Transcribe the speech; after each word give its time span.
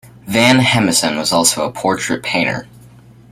Van 0.23 0.57
Hemessen 0.57 1.15
was 1.15 1.31
also 1.31 1.63
a 1.63 1.71
portrait 1.71 2.23
painter. 2.23 2.65